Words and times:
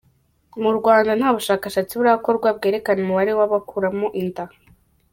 Mu 0.63 0.71
Rwanda, 0.77 1.11
nta 1.19 1.29
bushakshatsi 1.35 1.93
burakorwa 1.99 2.47
bwerekana 2.57 2.99
umubare 3.03 3.31
w’abakuramo 3.39 4.07
inda. 4.21 4.43